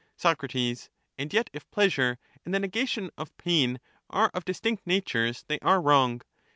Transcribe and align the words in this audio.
Soc, 0.17 0.41
And 0.55 1.31
yet 1.31 1.51
if 1.53 1.69
pleasure 1.69 2.17
and 2.43 2.55
the 2.55 2.59
negation 2.59 3.11
of 3.19 3.37
pain 3.37 3.79
are 4.09 4.31
of 4.33 4.45
distinct 4.45 4.87
natures, 4.87 5.45
they 5.47 5.59
are 5.59 5.79
wrong. 5.79 6.21